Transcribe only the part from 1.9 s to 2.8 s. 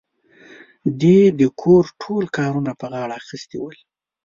ټول کارونه